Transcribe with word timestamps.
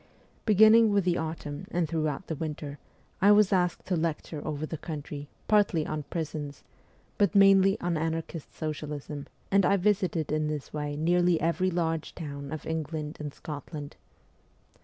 Beginning 0.47 0.91
with 0.91 1.03
the 1.03 1.19
autumn 1.19 1.67
and 1.69 1.87
throughout 1.87 2.25
the 2.25 2.33
winter, 2.35 2.79
I 3.21 3.31
was 3.31 3.53
asked 3.53 3.85
to 3.85 3.95
lecture 3.95 4.41
over 4.43 4.65
the 4.65 4.79
country, 4.79 5.29
partly 5.47 5.85
on 5.85 6.01
prisons, 6.01 6.63
but 7.19 7.35
mainly 7.35 7.79
on 7.81 7.97
anarchist 7.97 8.51
socialism, 8.51 9.27
and 9.51 9.63
I 9.63 9.77
visited 9.77 10.31
in 10.31 10.47
this 10.47 10.73
way 10.73 10.95
nearly 10.95 11.39
every 11.39 11.69
large 11.69 12.15
town 12.15 12.51
of 12.51 12.65
England 12.65 13.17
and 13.19 13.31
Scotland. 13.31 13.95